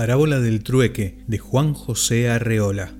[0.00, 2.94] Parábola del trueque de Juan José Arreola.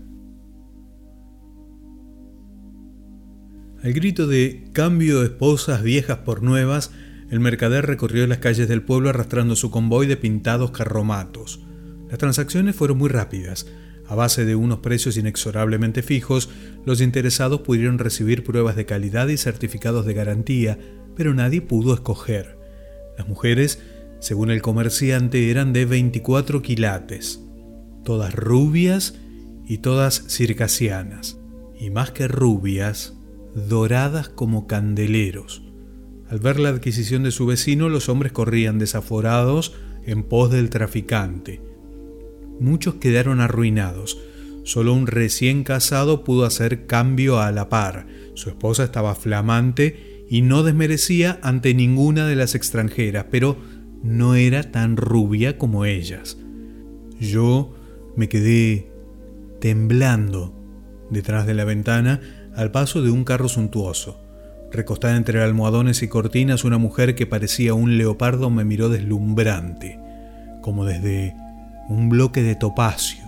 [3.83, 6.91] Al grito de cambio esposas viejas por nuevas,
[7.31, 11.63] el mercader recorrió las calles del pueblo arrastrando su convoy de pintados carromatos.
[12.11, 13.67] Las transacciones fueron muy rápidas.
[14.07, 16.51] A base de unos precios inexorablemente fijos,
[16.85, 20.79] los interesados pudieron recibir pruebas de calidad y certificados de garantía,
[21.17, 22.59] pero nadie pudo escoger.
[23.17, 23.79] Las mujeres
[24.21, 27.41] según el comerciante, eran de 24 quilates,
[28.05, 29.15] todas rubias
[29.67, 31.39] y todas circasianas,
[31.79, 33.15] y más que rubias,
[33.55, 35.63] doradas como candeleros.
[36.29, 39.75] Al ver la adquisición de su vecino, los hombres corrían desaforados
[40.05, 41.61] en pos del traficante.
[42.61, 44.19] Muchos quedaron arruinados.
[44.65, 48.07] Solo un recién casado pudo hacer cambio a la par.
[48.35, 53.57] Su esposa estaba flamante y no desmerecía ante ninguna de las extranjeras, pero
[54.03, 56.39] no era tan rubia como ellas.
[57.19, 57.75] Yo
[58.17, 58.91] me quedé
[59.61, 60.55] temblando
[61.11, 62.21] detrás de la ventana
[62.55, 64.21] al paso de un carro suntuoso.
[64.73, 69.99] Recostada entre almohadones y cortinas, una mujer que parecía un leopardo me miró deslumbrante,
[70.63, 71.35] como desde
[71.89, 73.25] un bloque de topacio.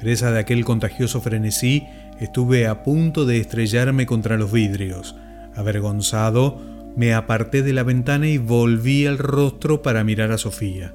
[0.00, 1.84] Presa de aquel contagioso frenesí,
[2.18, 5.14] estuve a punto de estrellarme contra los vidrios.
[5.54, 6.60] Avergonzado,
[6.96, 10.94] me aparté de la ventana y volví el rostro para mirar a Sofía.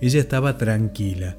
[0.00, 1.36] Ella estaba tranquila,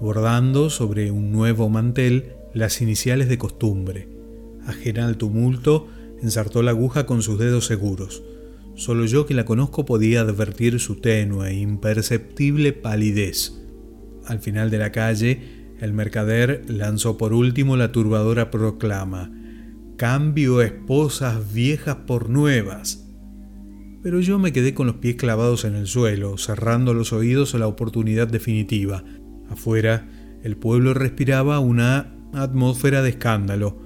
[0.00, 4.08] bordando sobre un nuevo mantel las iniciales de costumbre.
[4.66, 5.88] Ajena al tumulto,
[6.22, 8.22] ensartó la aguja con sus dedos seguros.
[8.74, 13.60] Solo yo que la conozco podía advertir su tenue e imperceptible palidez.
[14.26, 15.40] Al final de la calle,
[15.80, 19.41] el mercader lanzó por último la turbadora proclama
[19.96, 23.08] cambio esposas viejas por nuevas.
[24.02, 27.58] Pero yo me quedé con los pies clavados en el suelo, cerrando los oídos a
[27.58, 29.04] la oportunidad definitiva.
[29.48, 30.08] Afuera,
[30.42, 33.80] el pueblo respiraba una atmósfera de escándalo.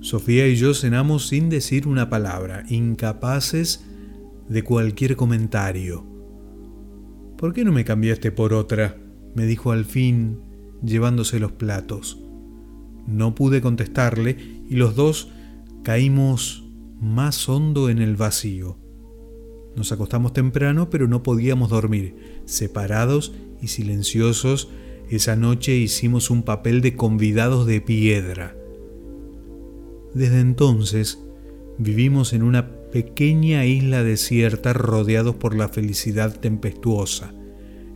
[0.00, 3.86] Sofía y yo cenamos sin decir una palabra, incapaces
[4.48, 6.06] de cualquier comentario.
[7.38, 8.98] ¿Por qué no me cambiaste por otra?
[9.34, 10.40] me dijo al fin,
[10.82, 12.23] llevándose los platos.
[13.06, 14.36] No pude contestarle
[14.68, 15.30] y los dos
[15.82, 16.64] caímos
[17.00, 18.78] más hondo en el vacío.
[19.76, 22.16] Nos acostamos temprano, pero no podíamos dormir.
[22.44, 24.70] Separados y silenciosos,
[25.10, 28.56] esa noche hicimos un papel de convidados de piedra.
[30.14, 31.22] Desde entonces,
[31.78, 37.34] vivimos en una pequeña isla desierta rodeados por la felicidad tempestuosa.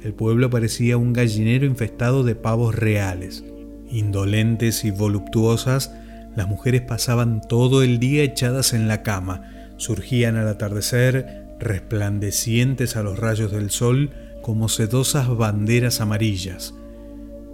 [0.03, 3.45] El pueblo parecía un gallinero infestado de pavos reales.
[3.91, 5.95] Indolentes y voluptuosas,
[6.37, 13.03] las mujeres pasaban todo el día echadas en la cama, surgían al atardecer, resplandecientes a
[13.03, 14.11] los rayos del sol
[14.43, 16.75] como sedosas banderas amarillas.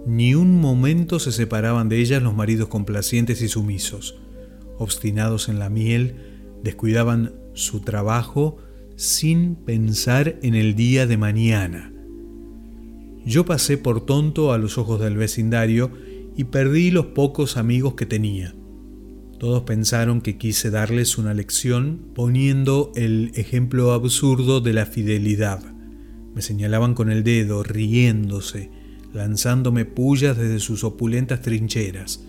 [0.05, 4.19] Ni un momento se separaban de ellas los maridos complacientes y sumisos.
[4.77, 6.15] Obstinados en la miel,
[6.63, 8.57] descuidaban su trabajo
[8.95, 11.91] sin pensar en el día de mañana.
[13.25, 15.91] Yo pasé por tonto a los ojos del vecindario
[16.35, 18.55] y perdí los pocos amigos que tenía.
[19.39, 25.61] Todos pensaron que quise darles una lección poniendo el ejemplo absurdo de la fidelidad.
[26.33, 28.71] Me señalaban con el dedo, riéndose,
[29.13, 32.25] lanzándome pullas desde sus opulentas trincheras.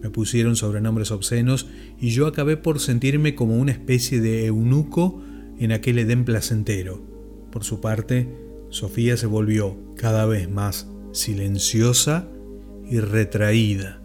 [0.00, 1.66] Me pusieron sobrenombres obscenos
[2.00, 5.22] y yo acabé por sentirme como una especie de eunuco
[5.58, 7.02] en aquel Edén placentero.
[7.50, 8.28] Por su parte,
[8.70, 12.28] Sofía se volvió cada vez más silenciosa
[12.88, 14.00] y retraída.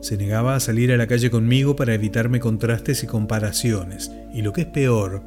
[0.00, 4.52] Se negaba a salir a la calle conmigo para evitarme contrastes y comparaciones, y lo
[4.52, 5.22] que es peor,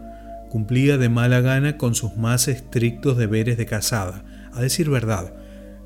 [0.50, 4.26] cumplía de mala gana con sus más estrictos deberes de casada.
[4.52, 5.34] A decir verdad,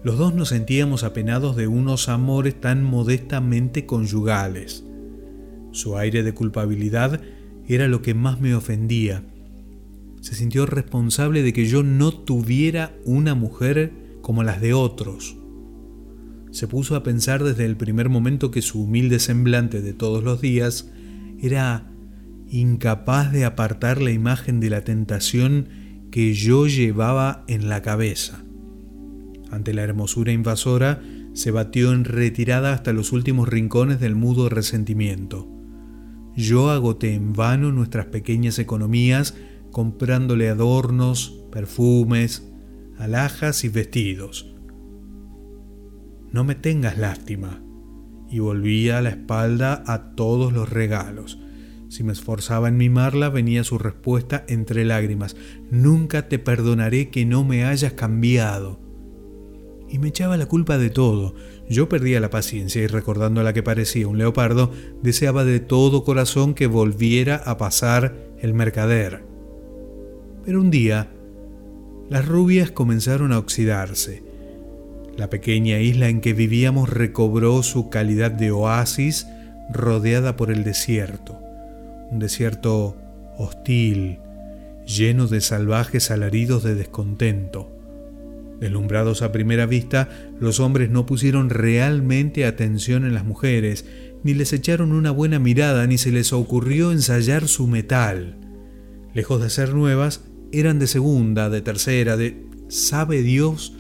[0.03, 4.85] los dos nos sentíamos apenados de unos amores tan modestamente conyugales.
[5.72, 7.19] Su aire de culpabilidad
[7.68, 9.24] era lo que más me ofendía.
[10.22, 13.91] Se sintió responsable de que yo no tuviera una mujer
[14.22, 15.38] como las de otros
[16.52, 20.41] se puso a pensar desde el primer momento que su humilde semblante de todos los
[20.41, 20.90] días
[21.40, 21.91] era
[22.49, 25.67] incapaz de apartar la imagen de la tentación
[26.11, 28.44] que yo llevaba en la cabeza.
[29.52, 31.02] Ante la hermosura invasora,
[31.34, 35.47] se batió en retirada hasta los últimos rincones del mudo resentimiento.
[36.35, 39.35] Yo agoté en vano nuestras pequeñas economías
[39.72, 42.49] comprándole adornos, perfumes,
[42.97, 44.57] alhajas y vestidos
[46.32, 47.62] no me tengas lástima.
[48.29, 51.40] Y volvía la espalda a todos los regalos.
[51.90, 55.38] Si me esforzaba en mimarla, venía su respuesta entre lágrimas.
[55.72, 58.85] Nunca te perdonaré que no me hayas cambiado.
[59.90, 61.34] y me echaba la culpa de todo.
[61.70, 64.72] Yo perdía la paciencia y recordando a la que parecía un leopardo,
[65.02, 69.23] deseaba de todo corazón que volviera a pasar el mercader.
[70.44, 71.09] Pero un día,
[72.09, 74.27] las rubias comenzaron a oxidarse.
[75.17, 79.28] La pequeña isla en que vivíamos recobró su calidad de oasis
[79.73, 81.40] rodeada por el desierto.
[82.11, 82.96] Un desierto
[83.35, 84.19] hostil,
[84.85, 87.73] lleno de salvajes alaridos de descontento.
[88.59, 90.08] Deslumbrados a primera vista,
[90.40, 93.85] los hombres no pusieron realmente atención en las mujeres,
[94.23, 98.35] ni les echaron una buena mirada, ni se les ocurrió ensayar su metal.
[99.16, 103.77] Lejos de ser nuevas, eran de segunda, de tercera, de sabe Dios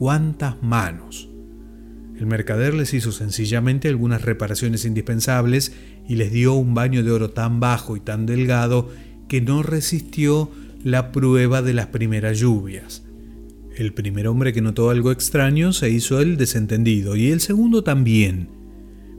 [0.00, 1.28] cuántas manos.
[2.18, 5.74] El mercader les hizo sencillamente algunas reparaciones indispensables
[6.08, 8.88] y les dio un baño de oro tan bajo y tan delgado
[9.28, 10.50] que no resistió
[10.82, 13.04] la prueba de las primeras lluvias.
[13.76, 18.48] El primer hombre que notó algo extraño se hizo el desentendido y el segundo también.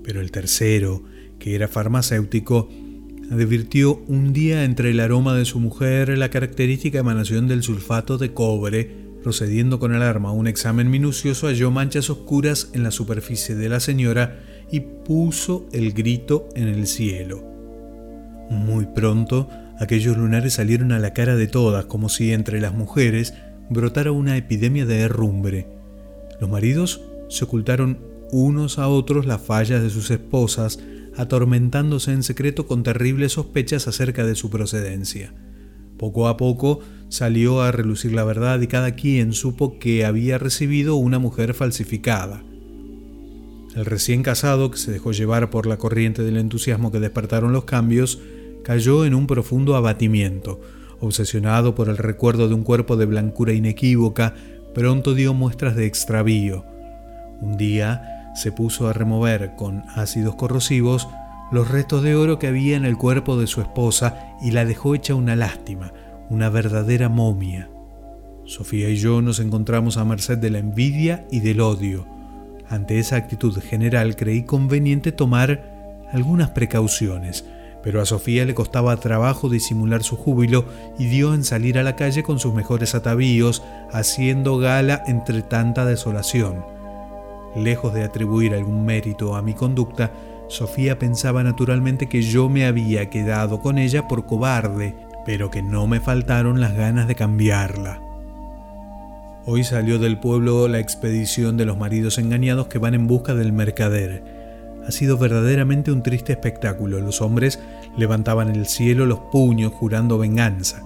[0.04, 1.04] Pero el tercero,
[1.38, 2.70] que era farmacéutico,
[3.30, 8.34] advirtió un día entre el aroma de su mujer la característica emanación del sulfato de
[8.34, 9.01] cobre.
[9.24, 13.80] Procediendo con alarma a un examen minucioso, halló manchas oscuras en la superficie de la
[13.80, 14.40] señora
[14.72, 17.44] y puso el grito en el cielo.
[18.50, 19.48] Muy pronto,
[19.80, 23.34] aquellos lunares salieron a la cara de todas, como si entre las mujeres
[23.70, 25.68] brotara una epidemia de herrumbre.
[26.40, 28.00] Los maridos se ocultaron
[28.32, 30.80] unos a otros las fallas de sus esposas,
[31.16, 35.34] atormentándose en secreto con terribles sospechas acerca de su procedencia.
[36.02, 40.96] Poco a poco salió a relucir la verdad y cada quien supo que había recibido
[40.96, 42.42] una mujer falsificada.
[43.76, 47.66] El recién casado, que se dejó llevar por la corriente del entusiasmo que despertaron los
[47.66, 48.20] cambios,
[48.64, 50.60] cayó en un profundo abatimiento,
[51.00, 54.34] obsesionado por el recuerdo de un cuerpo de blancura inequívoca,
[54.74, 56.66] pronto dio muestras de extravío.
[57.42, 61.08] Un día se puso a remover con ácidos corrosivos
[61.52, 64.96] los restos de oro que había en el cuerpo de su esposa y la dejó
[64.96, 65.94] hecha una lástima,
[66.30, 67.70] una verdadera momia.
[68.46, 72.08] Sofía y yo nos encontramos a merced de la envidia y del odio.
[72.70, 77.46] Ante esa actitud general creí conveniente tomar algunas precauciones,
[77.84, 80.66] pero a Sofía le costaba trabajo disimular su júbilo
[80.98, 85.86] y dio en salir a la calle con sus mejores atavíos, haciendo gala entre tanta
[85.86, 86.64] desolación.
[87.56, 90.12] Lejos de atribuir algún mérito a mi conducta,
[90.48, 94.96] Sofía pensaba naturalmente que yo me había quedado con ella por cobarde,
[95.26, 98.02] pero que no me faltaron las ganas de cambiarla.
[99.46, 103.54] Hoy salió del pueblo la expedición de los maridos engañados que van en busca del
[103.54, 104.42] mercader
[104.86, 107.00] ha sido verdaderamente un triste espectáculo.
[107.00, 107.60] Los hombres
[107.98, 110.82] levantaban el cielo los puños jurando venganza.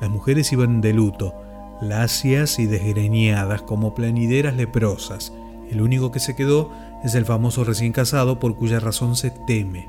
[0.00, 1.34] Las mujeres iban de luto,
[1.80, 5.32] lacias y desgreñadas como planideras leprosas.
[5.70, 6.70] El único que se quedó
[7.04, 9.88] es el famoso recién casado por cuya razón se teme.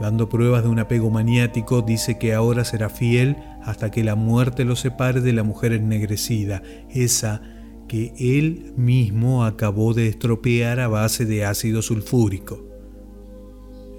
[0.00, 4.64] Dando pruebas de un apego maniático, dice que ahora será fiel hasta que la muerte
[4.64, 7.40] lo separe de la mujer ennegrecida, esa
[7.88, 12.66] que él mismo acabó de estropear a base de ácido sulfúrico.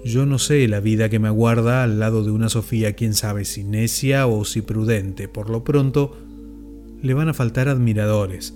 [0.04, 3.44] Yo no sé la vida que me aguarda al lado de una Sofía, quién sabe
[3.44, 5.26] si necia o si prudente.
[5.26, 6.16] Por lo pronto,
[7.02, 8.54] le van a faltar admiradores.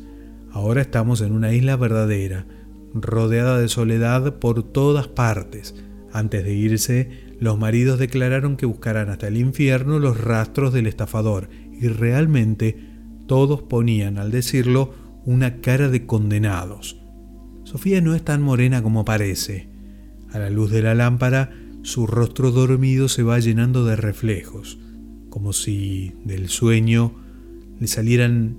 [0.53, 2.47] Ahora estamos en una isla verdadera,
[2.93, 5.75] rodeada de soledad por todas partes.
[6.13, 7.09] Antes de irse,
[7.41, 12.77] los maridos declararon que buscarán hasta el infierno los rastros del estafador, y realmente
[13.27, 14.93] todos ponían, al decirlo,
[15.25, 17.01] una cara de condenados.
[17.65, 19.71] Sofía no es tan morena como parece.
[20.33, 24.79] A la luz de la lámpara, su rostro dormido se va llenando de reflejos,
[25.31, 27.15] como si del sueño
[27.81, 28.59] le salieran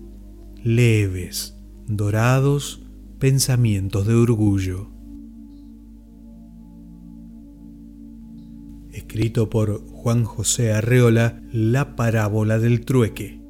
[0.64, 1.56] leves,
[1.88, 2.82] dorados
[3.20, 4.90] pensamientos de orgullo.
[8.92, 13.43] Escrito por Juan José Arreola, La parábola del trueque.